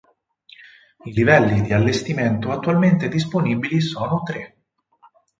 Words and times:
I 1.03 1.13
livelli 1.13 1.61
di 1.61 1.73
allestimento 1.73 2.49
attualmente 2.51 3.07
disponibili 3.07 3.79
sono 3.81 4.23
tre. 4.23 4.57